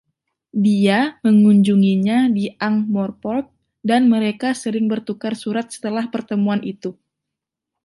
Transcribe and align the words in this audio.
Dia 0.65 0.99
mengunjunginya 1.25 2.17
di 2.37 2.45
Ankh-Morpork, 2.67 3.45
dan 3.89 4.01
mereka 4.13 4.49
sering 4.61 4.85
bertukar 4.93 5.33
surat 5.41 5.65
setelah 5.75 6.05
pertemuan 6.13 6.61
itu. 6.73 6.91